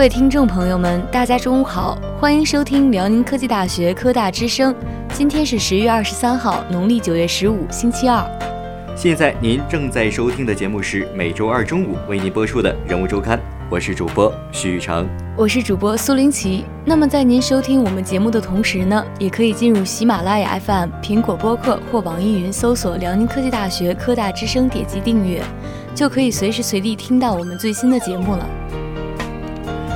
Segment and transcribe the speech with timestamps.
[0.00, 4.74] 各位听众朋友们，大家中午好，欢迎收听辽宁科技大学科大之声。
[5.12, 8.24] 今天是十月二十三号，农历九月十五，星期二。
[8.96, 15.06] 现在您正在收听的节目是每周二中午为您播出的人物周刊，我是主播许雨成，
[15.36, 16.64] 我是主播苏林奇。
[16.82, 25.42] 那么在您收听我们节目的同时呢，也可以进入喜马拉雅 FM、苹果播客或网易云搜索辽宁科技大学科大之声，点击订阅，
[25.94, 28.48] 就可以随时随地听到我们最新的节目了。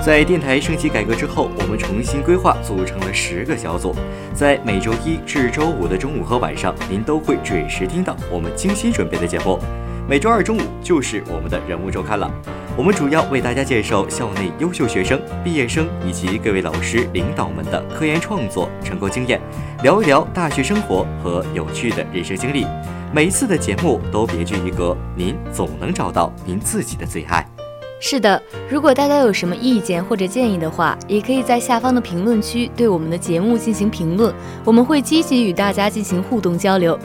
[0.04, 3.96] 在电台升级改革之后，我们重新规划组成了十个小组，
[4.34, 9.58] 在每周一至周五的中午和晚上，您都会准时听到我们精心准备的节目。
[10.06, 12.30] 每周二中午就是我们的人物周刊了，
[12.76, 19.40] 我们主要为大家介绍校内优秀学生、毕业生以及各位老师、领导们的科研创作成功经验，
[19.82, 22.66] 聊一聊大学生活和有趣的人生经历。
[23.10, 27.53] 每一次的节目都别具一格，您总能找到您自己的最爱。
[28.00, 36.98] 是的，如果大家有什么意见或者建议的话，也可以在下方的评论区对我们的节目进行评论，我们会积极与大家进行互动交流。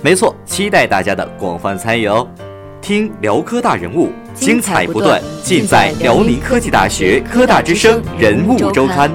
[0.00, 2.26] 没错，期待大家的广泛参与哦！
[2.80, 9.10] 听辽科大人物，精彩不断，尽在辽宁科技大学科大之声人物周刊。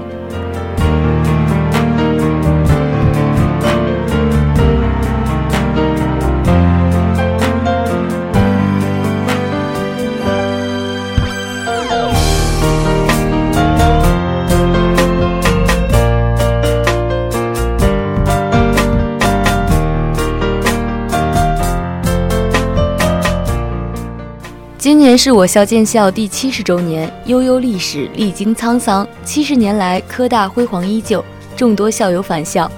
[25.12, 31.22] 年是我校建校第七十周年，悠悠历史历经沧桑，七十年来科大辉煌依旧，
[31.54, 32.72] 众多校友返校，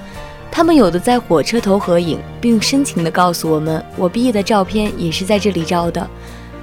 [0.51, 6.09] 他们有的在火车头合影，并深情地告诉我们，我毕业的照片也是在这里照的。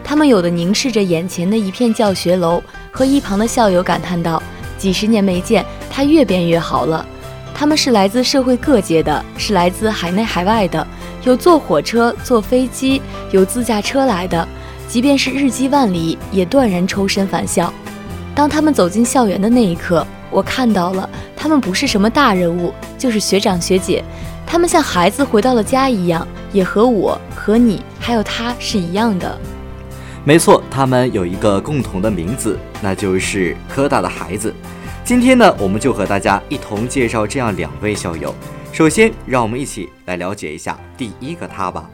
[0.03, 2.61] 他们有的凝视着眼前的一片教学楼，
[2.91, 4.43] 和一旁的校友感叹道
[4.77, 7.07] ：“几十年没见，它越变越好了。”
[7.55, 10.85] 他们是来自社会各界的，是来自海内海外的，
[11.23, 13.01] 有坐火车、坐飞机，
[13.31, 14.49] 有自驾车来的。
[14.91, 17.73] 即便是日积万里，也断然抽身返校。
[18.35, 24.05] 当他们走进校园的那一刻，我看到了，他们不是什么大人物，就是学长学姐。
[24.45, 29.39] 他们像孩子回到了家一样，也和我、和你还有他是一样的。
[30.25, 34.53] 没错，他们有一个共同的名字，那就是科大的孩子。
[35.05, 38.35] 今天呢，我们就和大家一同介绍这样两位校友。
[38.73, 41.89] 首先，让我们一起来了解一下第一个他吧。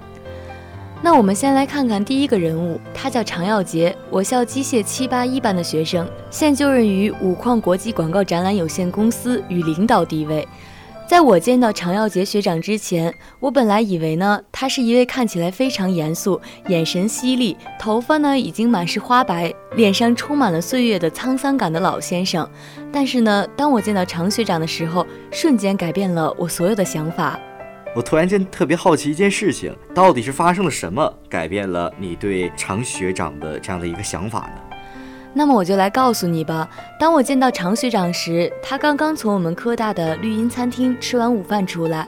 [1.03, 10.47] 那我们先来看看第一个人物，他叫常耀杰，我校机械七八一班的学生，现就任于五矿国际广告展览有限公司，与领导地位。
[11.07, 22.49] 在我见到常耀杰学长之前，我本来以为呢，他是一位看起来非常严肃、眼神犀利、头发呢已经满是花白、脸上充满了岁月的沧桑感的老先生。
[22.91, 27.39] 但是呢，当我见到常学长的时候，瞬间改变了我所有的想法。
[27.97, 34.77] 我突然间特别好奇一件事情，到底是发生了什么，改变了你对常学长的这样的一个想法呢？
[35.33, 36.69] 那么我就来告诉你吧。
[37.01, 42.07] 当我见到常学长时，他刚刚从我们科大的绿茵餐厅吃完午饭出来。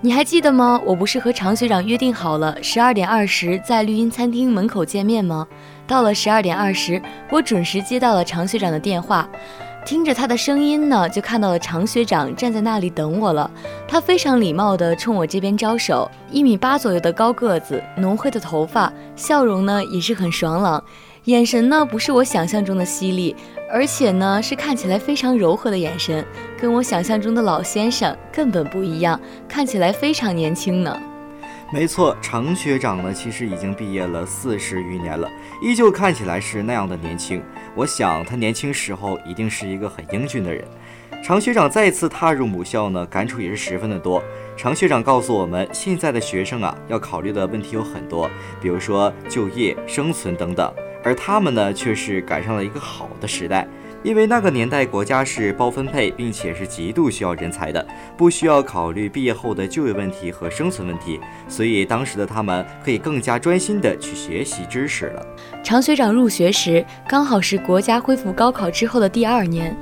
[0.00, 0.80] 你还记得吗？
[0.84, 5.44] 我不是和常学长约定好了十二点二十在绿茵餐厅门口见面吗？
[5.88, 9.28] 到了十二点二十，我准时接到了常学长的电话。
[9.86, 13.48] 听着他的声音呢，就看到了常学长站在那里等我了。
[13.86, 20.82] 他非常礼貌地冲我这边招手，一米八左右的高个子，浓黑的头发，笑容呢也是很爽朗，
[21.26, 23.36] 眼神呢不是我想象中的犀利，
[23.70, 26.26] 而且呢是看起来非常柔和的眼神，
[26.60, 31.00] 跟我想象中的老先生根本不一样，看起来非常年轻呢。
[31.72, 35.28] 没错，常学长呢，其实已经毕业了四十余年了，
[35.60, 37.42] 依旧看起来是那样的年轻。
[37.74, 40.64] 我想他年轻时候一定是一个很英俊的人。
[41.24, 44.22] 常学长再次踏入母校呢，感触也是十分的多。
[44.56, 48.30] 常学长告诉我们，现在的学生啊，要考虑的问题有很多，
[48.60, 50.72] 比如说就业、生存等等，
[51.02, 53.66] 而他们呢，却是赶上了一个好的时代。
[54.02, 57.84] 因为那个年代国家是包分配，并且是极度需要人才的，
[58.16, 65.26] 不需要考虑毕业后的就业问题和生存问题，所以当时的他们可以更加专心的去学习知识了。
[65.64, 69.76] 常学长入学时，刚好是国家恢复高考之后的第二年，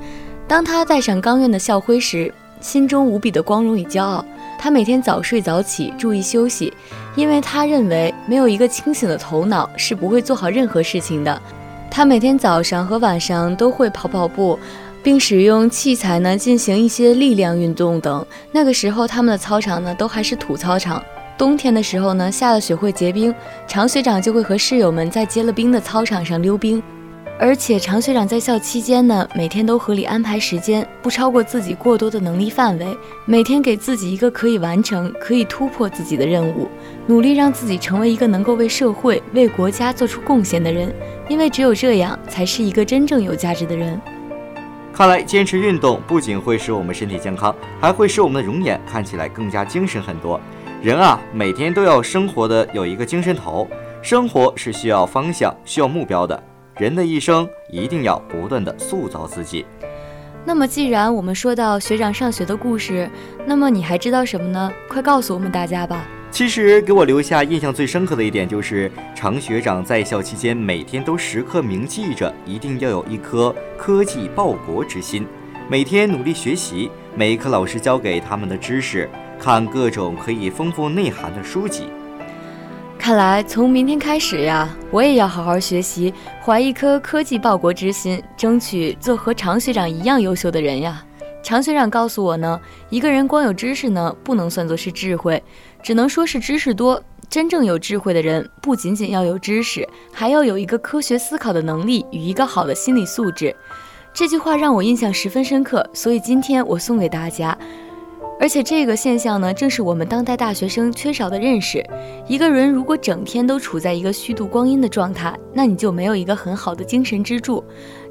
[0.47, 4.25] 当他戴上钢院的校徽时，心中无比的光荣与骄傲。
[4.57, 6.73] 他每天早睡早起，注意休息，
[7.15, 11.39] 因为他认为没有一个清醒的头脑是不会做好任何事情的。
[11.95, 14.59] 他每天早上和晚上都会跑跑步，
[15.01, 18.27] 并使用器材呢进行一些力量运动等。
[18.51, 21.01] 那个时候他们的操场呢都还是土操场，
[21.37, 23.33] 冬天的时候呢下了雪会结冰，
[23.65, 26.83] 常学长就会和室友们在结了冰的操场上溜冰。
[27.37, 36.69] 而且常学长在校期间呢，每天都合理安排时间，不超过自己过多的能力范围，每天给自己一个可以完成、可以突破自己的任务，
[37.05, 40.93] 努力让自己成为一个能够为社会、为国家做出贡献的人。
[41.27, 43.99] 因为只有这样，才是一个真正有价值的人。
[44.93, 50.39] 看来坚持运动不仅会使我们身体健康，还会使我们的容颜看起来更加精神很多。
[50.81, 53.67] 人啊，每天都要生活的有一个精神头，
[54.01, 56.41] 生活是需要方向、需要目标的。
[56.77, 59.65] 人的一生一定要不断的塑造自己。
[60.47, 63.09] 那么，既然我们说到学长上学的故事，
[63.45, 64.71] 那么你还知道什么呢？
[64.87, 66.05] 快告诉我们大家吧。
[66.29, 75.25] 其实给我留下印象最深刻的一点就是，常学长在校期间每天都时刻铭记着，一定要有一颗科技报国之心，
[75.69, 81.85] 每天努力学习每一科老师教给他们的知识，看各种可以丰富内涵的书籍。
[83.05, 86.11] 看来从明天开始呀，我也要好好学习，
[86.43, 91.05] 怀一颗科技报国之心，争取做和常学长一样优秀的人呀。
[91.43, 92.59] 常学长告诉我呢，
[92.89, 95.43] 一个人光有知识呢，不能算作是智慧，
[95.83, 96.99] 只能说是知识多。
[97.29, 103.55] 真正有智慧的人，不仅仅要有知识，还要有一个科学思考的能力与一个好的心理素质。
[104.15, 107.55] 这句话让我印象十分深刻，所以今天我送给大家。
[108.39, 111.83] 而且这个现象呢，正是我们当代大学生缺少的认识。
[112.27, 117.63] 一个人如果整天都处在一个虚度光阴的状态，那你就没有一个很好的精神支柱。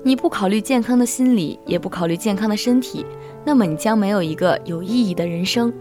[0.03, 3.05] 你不考虑健康的心理，也不考虑健康的身体，
[3.45, 5.73] 那么你将没有一个有意义的人生。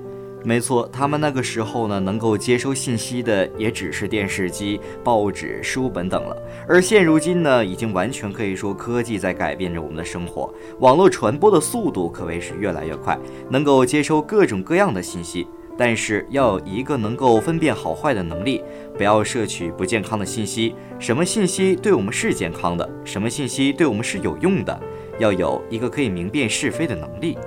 [0.46, 6.38] 没错，他们那个时候呢，能够接收信息的也只是电视机、报纸、书本等了。
[6.68, 13.18] 而现如今呢，已经完全可以说科技在改变着我们的生活，网络传播的速度可谓是越来越快，
[13.50, 15.48] 能够接收各种各样的信息。
[15.76, 18.62] 但是要有一个能够分辨好坏的能力，
[18.96, 20.76] 不要摄取不健康的信息。
[21.00, 22.88] 什么信息对我们是健康的？
[23.04, 24.80] 什么信息对我们是有用的？
[25.18, 27.38] 要有一个可以明辨是非的能力。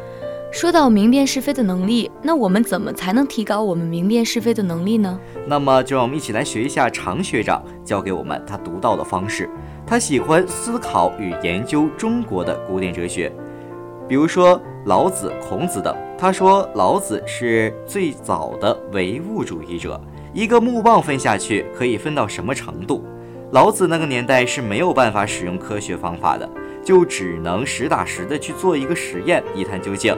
[0.56, 5.20] 说到明辨是非的能力，那我们怎么才能提高我们明辨是非的能力呢？
[5.46, 9.50] 那么就让我们一起来学一下常学长教给我们他独到的方式。
[9.86, 13.30] 他喜欢思考与研究中国的古典哲学，
[14.08, 15.94] 比如说老子、孔子等。
[16.16, 20.00] 他说老子是最早的唯物主义者，
[20.32, 23.04] 一个木棒分下去可以分到什么程度？
[23.52, 26.48] 老子那个年代是没有办法使用科学方法的，
[26.82, 30.16] 就只能实打实的去做一个实验，一探究竟。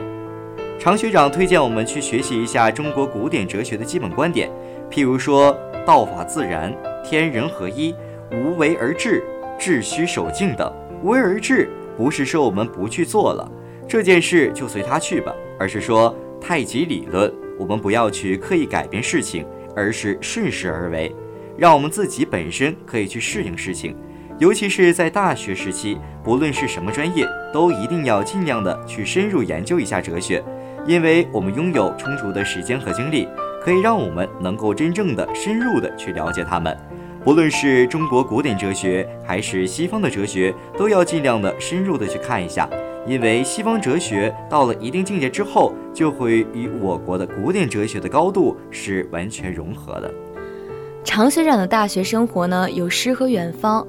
[0.79, 4.49] 常学长推荐我们去学习一下中国古典哲学的基本观点，
[4.89, 5.53] 譬如说
[5.85, 6.73] “道法自然
[7.03, 7.93] ”“天人合一
[8.31, 9.21] ”“无为而治
[9.59, 10.73] ”“治虚守静”等。
[11.03, 13.51] 无为而治不是说我们不去做了
[13.89, 21.13] 这件事就随他去吧，而是说太极理论，我们不要去刻意改变事情，而是顺势而为，
[21.57, 23.93] 让我们自己本身可以去适应事情。
[24.37, 30.41] 尤其是在大学时期，不论是什么专业，都一定要尽量的去深入研究一下哲学。
[30.85, 33.27] 因为我们拥有充足的时间和精力，
[33.63, 36.75] 可以让我们能够真正的、深入的去了解他们。
[37.23, 42.67] 不论是中国古典哲学还是西方的哲学，都要尽量的深入的去看一下。
[43.05, 50.11] 因为西方哲学到了一定境界之后，就会与我国的古典哲学的高度是完全融合的。
[51.03, 53.85] 常学长的大学生活呢，有诗和远方，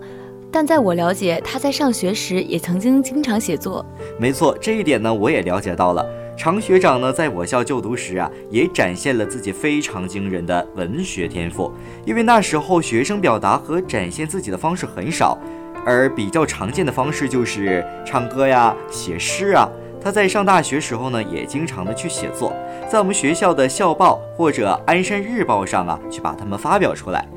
[0.51, 3.85] 但在我了解，他在上学时也曾经经常写作。
[4.19, 6.05] 没错，这一点呢，我也了解到了。
[6.41, 11.71] 常学长呢，在我校就读时啊，也展现了自己非常惊人的文学天赋。
[12.07, 15.37] 因为那时候学生表达和展现自己的方式很少，
[15.85, 19.69] 而比较常见的方式就是唱歌呀、写诗啊。
[20.03, 22.55] 他在上大学时候呢，也经常的去写作，
[22.91, 27.29] 在我们学校的校报或者鞍山日报上啊，去把他们发表出来。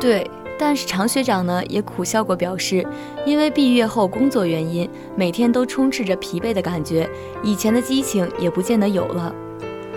[0.00, 0.26] 对。
[0.60, 2.86] 但是常学长呢也苦笑过，表示
[3.24, 4.86] 因为毕业后工作原因，
[5.16, 7.08] 每天都充斥着疲惫的感觉，
[7.42, 9.34] 以前的激情也不见得有了。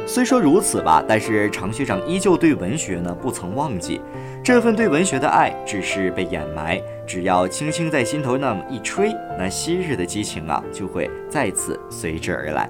[0.08, 4.00] 虽说如此吧，但是常学长依旧对文学呢不曾忘记，
[4.42, 12.70] 这份对文学的爱只是被掩埋，只要轻轻在心头那么一吹，那昔日的激情啊就会再次随之而来。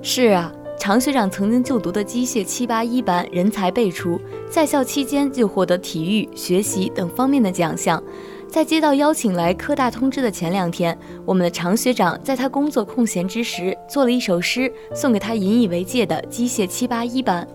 [0.00, 0.50] 是啊。
[0.84, 8.02] 常学长曾经就读的机械七八一班人才辈出，在校期间就获得体育、学习等方面的奖项。
[8.46, 17.48] 在接到邀请来科大通知的前两天，我们的常学长在他工作空闲之时，做了一首诗送给他引以为戒的机械七八一班。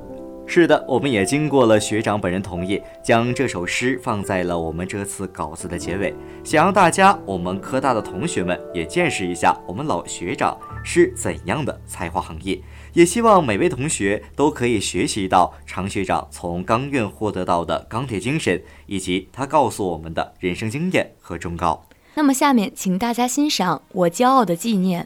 [0.51, 6.12] 是的，我们也经过了学长本人同意，将这首诗放在了我们这次稿子的结尾，
[6.44, 12.63] 想让大家，我们科大的同学们也见识一下我们老学长是怎样的才华横溢。
[12.94, 21.86] 也希望每位同学都可以学习到常学长从钢院获得到的钢铁精神，以及他告诉我们的人生经验和忠告。
[22.15, 25.03] 那么下面，请大家欣赏《我骄傲的纪念》。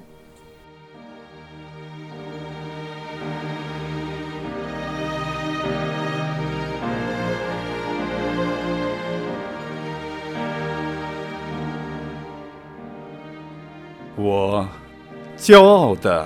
[14.23, 14.65] 我
[15.37, 16.25] 骄傲的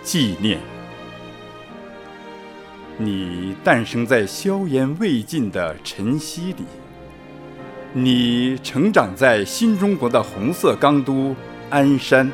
[0.00, 0.60] 纪念，
[2.96, 6.62] 你诞生在硝烟未尽的晨曦里，
[7.92, 11.34] 你成长在新中国的红色钢都
[11.68, 12.30] 鞍山，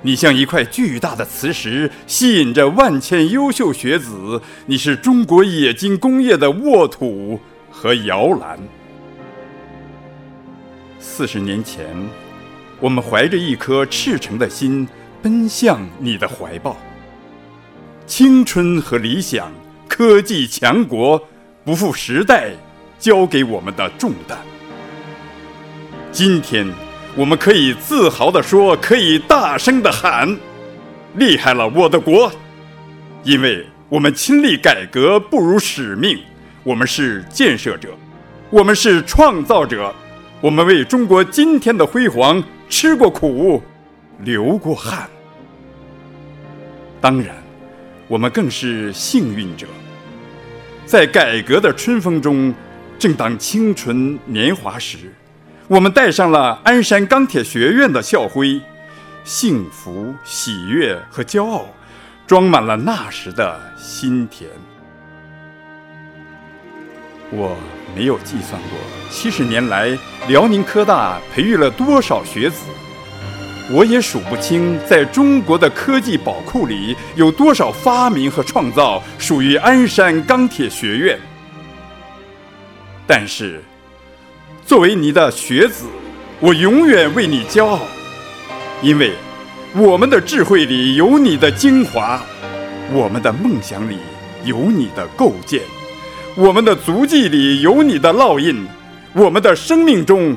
[0.00, 4.40] 你像一块巨大的磁石，吸引着万千优秀学子。
[4.66, 8.56] 你是中国冶金工业的沃土和摇篮。
[11.00, 11.88] 四十年前。
[12.80, 14.88] 我们怀着一颗赤诚的心，
[15.22, 16.78] 奔向你的怀抱。
[18.06, 19.52] 青春和理想，
[19.86, 21.22] 科技强国，
[21.62, 22.52] 不负时代
[22.98, 24.38] 交给我们的重担。
[26.10, 26.66] 今天，
[27.14, 30.34] 我们可以自豪地说，可以大声地喊：
[31.16, 32.32] 厉害了，我的国！
[33.22, 36.18] 因为我们亲历改革，不辱使命。
[36.62, 37.90] 我们是建设者，
[38.48, 39.94] 我们是创造者，
[40.40, 42.42] 我们为中国今天的辉煌。
[42.70, 43.60] 吃过苦，
[44.20, 45.10] 流过汗。
[47.00, 47.34] 当然，
[48.06, 49.66] 我们更是幸运者，
[50.86, 52.54] 在改革的春风中，
[52.96, 55.12] 正当青春年华时，
[55.66, 58.60] 我们带上了鞍山钢铁学院的校徽，
[59.24, 61.66] 幸福、喜悦和骄傲，
[62.24, 64.48] 装满了那时的心田。
[67.32, 67.56] 我
[67.94, 68.78] 没有计算过，
[69.10, 69.96] 七十年来，
[70.28, 72.62] 辽宁科大培育了多少学子。
[73.72, 81.18] 我也数不清，在中国的科技宝库里，有多少发明和创造属于鞍山钢铁学院。
[83.06, 83.62] 但是，
[84.66, 85.86] 作为你的学子，
[86.40, 87.80] 我永远为你骄傲，
[88.82, 89.12] 因为
[89.76, 92.20] 我们的智慧里有你的精华，
[92.92, 93.98] 我们的梦想里
[94.44, 95.62] 有你的构建。
[96.36, 98.66] 我们的足迹里有你的烙印，
[99.12, 100.36] 我们的生命中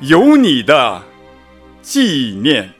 [0.00, 1.02] 有你的
[1.80, 2.70] 纪念。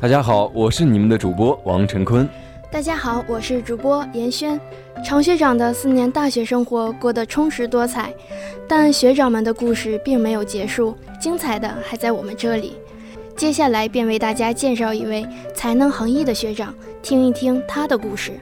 [0.00, 2.26] 大家好，我是你们的主播王晨坤。
[2.70, 4.58] 大家好，我是主播严轩。
[5.04, 8.10] 常学长的四年大学生活过得充实多彩，
[8.66, 12.78] 但学长们的故事并没有结束，精彩的还在我们这里。
[13.36, 18.32] 接下来便为大家介绍一位才能横溢的学长，听一听他的故事。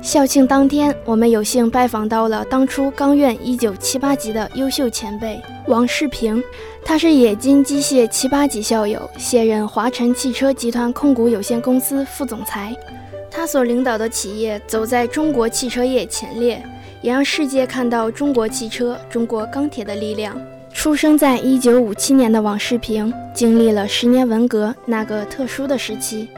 [0.00, 6.42] 校庆当天，我们有幸拜访到了当初钢院一九七八级的优秀前辈王世平。
[6.88, 12.72] 他是冶金机械七八级校友，现任华晨汽车集团控股有限公司副总裁。
[13.28, 16.64] 他所领导的企业走在中国汽车业前列，
[17.02, 20.40] 也让世界看到中国汽车、中国钢铁的力量。
[20.72, 26.28] 出生在一九五七年的王世平，经历了十年文革那个特殊的时期。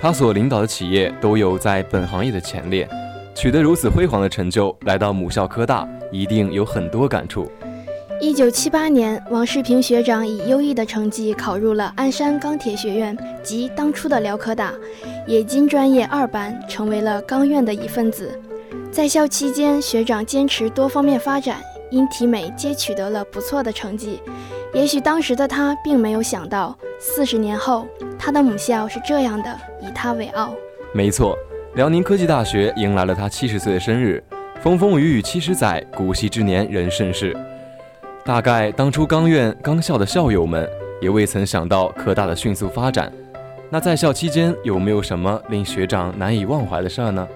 [0.00, 2.88] 他所领导的企业都有在本行业的前列，
[3.36, 7.48] 取得如此辉煌的成就，来到母校科大，一定有很多感触。
[8.22, 14.72] 一九七八年，王世平学长以优异的成绩考入了鞍山钢铁学院，即当初的辽科大，
[15.26, 18.40] 冶金专业二班，成为了钢院的一份子。
[18.92, 21.60] 在校期间，学长坚持多方面发展，
[21.90, 24.22] 因体美皆取得了不错的成绩。
[24.72, 29.50] 也许当时的他并没有想到，四十年后，他的母校是这样的，
[29.80, 30.54] 以他为傲。
[30.94, 31.36] 没错，
[31.74, 34.22] 辽宁科技大学迎来了他七十岁的生日。
[34.60, 37.36] 风风雨雨七十载，古稀之年人盛世。
[38.24, 40.68] 大概当初钢院、钢校的校友们
[41.00, 43.12] 也未曾想到科大的迅速发展。
[43.68, 47.26] 那在校期间有没有什么令学长难以忘怀的事儿呢？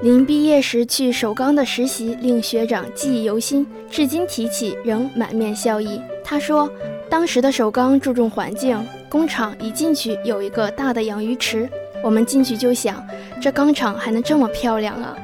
[0.00, 6.00] 临毕业时去首钢的实习令学长记忆犹新，至今提起仍满面笑意。
[6.24, 6.70] 他说
[7.10, 11.68] ：“当时的首钢注重环境，工厂一进去有一个大的养鱼池，
[12.02, 13.04] 我们进去就想，
[13.40, 15.14] 这钢厂还能这么漂亮啊！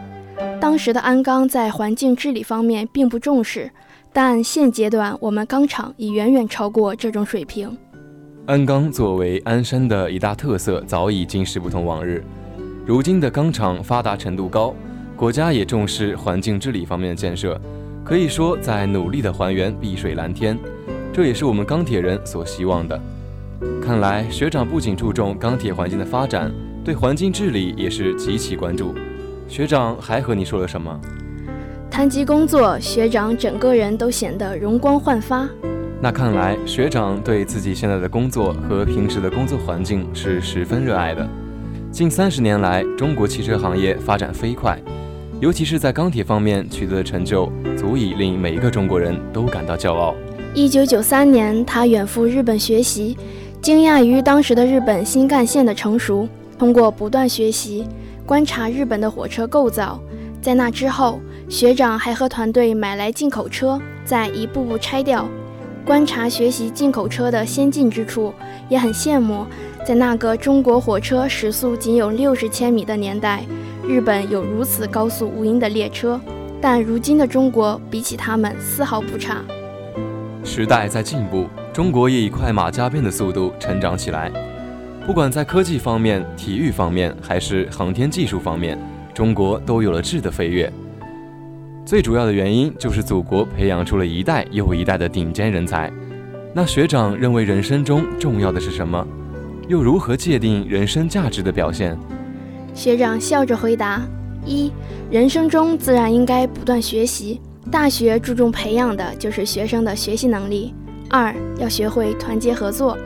[0.60, 3.70] 当时的鞍钢在环境治理方面并不重视，
[4.20, 7.70] 但现阶段我们钢厂已远远超过这种水平。
[8.46, 12.24] 鞍钢作为鞍山的一大特色，早已经时不同往日。
[12.84, 14.74] 如今的钢厂发达程度高，
[15.14, 17.60] 国家也重视环境治理方面的建设，
[18.04, 20.58] 可以说在努力的还原碧水蓝天。
[21.12, 23.00] 这也是我们钢铁人所希望的。
[23.80, 26.52] 看来学长不仅注重钢铁环境的发展，
[26.84, 28.92] 对环境治理也是极其关注。
[29.46, 31.00] 学长还和你说了什么？
[31.90, 35.48] 谈及工作，学长整个人都显得容光焕发。
[36.00, 41.26] 那看来学长对自己现在的工作和平时的工作环境是十分热爱的。
[41.90, 44.78] 近三十年来，中国汽车行业发展飞快，
[45.40, 50.14] 尤其是在钢铁方面取得的成就，足以令每一个中国人都感到骄傲。
[50.54, 53.16] 一九九三年，他远赴日本学习，
[53.60, 56.28] 惊讶于当时的日本新干线的成熟。
[56.58, 57.86] 通过不断学习，
[58.26, 60.00] 观察日本的火车构造，
[60.42, 65.26] 在那之后，学长还和团队买来进口车，再一步步拆掉。
[65.84, 68.34] 观察学习进口车的先进之处，
[68.68, 69.46] 也很羡慕，
[69.86, 73.42] 在那个中国火车时速仅有六十千米的年代，
[73.88, 76.20] 日本有如此高速无垠的列车。
[76.60, 79.42] 但如今的中国比起他们丝毫不差。
[80.44, 84.30] 时代在进步，中国也以快马加鞭的速度成长起来。
[85.06, 88.78] 不管在科技方面、体育方面，还是航天技术方面，
[89.14, 90.70] 中国都有了质的飞跃。
[91.88, 95.90] 最主要的原因就是祖国培养出了一代又一代的顶尖人才。
[96.54, 99.06] 那学长认为人生中重要的是什么？
[99.68, 101.98] 又如何界定人生价值的表现？
[102.74, 104.02] 学长笑着回答：
[104.44, 104.70] 一，
[105.10, 110.74] 人生中自然应该不断学习，大学注重培养的就是学生的学习能力。
[111.08, 112.98] 二，要学会团结合作。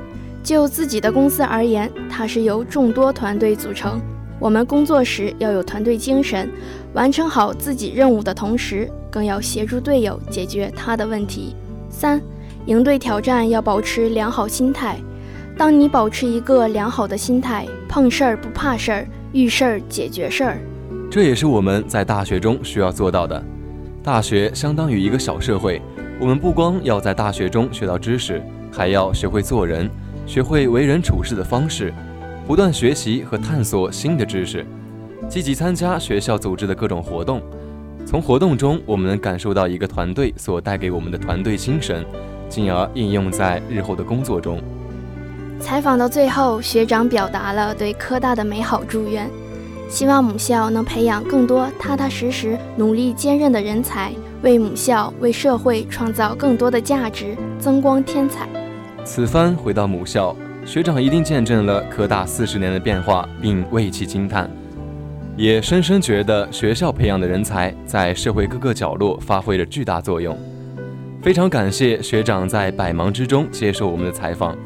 [0.42, 4.00] 就自己的公司而言，它是由众多团队组成。
[4.42, 6.50] 我们工作时要有团队精神，
[6.94, 11.54] 完成好自己任务的同时，更要协助队友解决他的问题。
[11.88, 12.20] 三，
[12.66, 14.98] 应对挑战要保持良好心态。
[15.56, 20.58] 当你保持一个良好的心态，碰事儿不怕事儿，遇事儿解决事儿。
[21.08, 23.40] 这也是我们在大学中需要做到的。
[24.02, 25.80] 大学相当于一个小社会，
[26.18, 29.88] 我们不光要在大学中学到知识，还要学会做人，
[30.26, 31.94] 学会为人处事的方式。
[32.44, 34.66] 不断学习和探索新的知识，
[35.28, 37.40] 积极参加学校组织的各种活动。
[38.04, 42.04] 从活动中，我们能感受到一个团队所带给我们的团队精神，
[42.48, 44.60] 进而应用在日后的工作中。
[45.60, 49.30] 采访到最后，学长表达了对科大的美好祝愿，
[49.88, 58.48] 希望母校能培养更多踏踏实实、努力坚韧的人才，为母校、为社会创造更多的价值，增光添彩。
[59.04, 60.36] 此番回到母校。
[60.64, 64.48] 学长一定见证了科大四十年的变化，并为其惊叹，
[65.36, 70.38] 也深深觉得学校培养的人才在社会各个角落发挥着巨大作用。
[71.20, 74.56] 非常感谢学长在百忙之中接受我们的采访。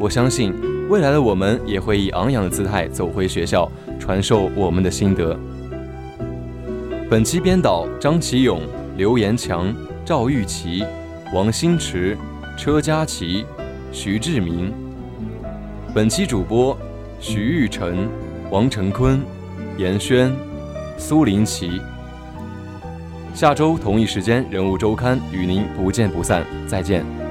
[0.00, 0.52] 我相信
[0.88, 5.38] 未来的我们也会以昂扬的姿态走回学校，传授我们的心得。
[7.08, 8.60] 本期编导张启勇、
[8.96, 9.72] 刘延强、
[10.04, 10.84] 赵玉琪、
[11.32, 12.16] 王新驰、
[12.58, 13.44] 车佳琪、
[13.92, 14.83] 徐志明。
[15.94, 16.76] 本期主播
[17.20, 18.10] 徐玉成、
[18.50, 19.22] 王成坤、
[19.78, 20.34] 严轩、
[20.98, 21.80] 苏林奇。
[23.32, 27.23] 下周同一时间，《人物周刊》与您不见不散，再见。